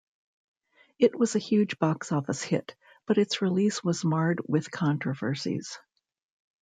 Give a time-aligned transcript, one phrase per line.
[0.97, 2.73] It was a huge box office hit,
[3.05, 5.77] but its release was marred with controversies.